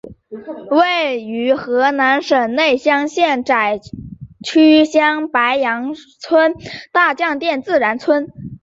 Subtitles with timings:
[0.71, 3.77] 位于河南省内乡县乍
[4.43, 6.55] 曲乡白杨村
[6.91, 8.27] 大窑店自然村。